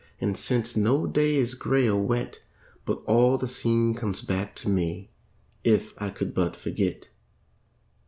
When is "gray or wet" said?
1.53-2.39